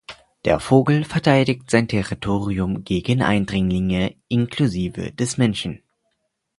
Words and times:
Der 0.45 0.59
Vogel 0.59 1.03
verteidigt 1.03 1.69
sein 1.69 1.87
Territorium 1.87 2.83
gegen 2.83 3.21
Eindringlinge, 3.21 4.15
inklusive 4.29 5.11
des 5.11 5.37
Menschen. 5.37 5.83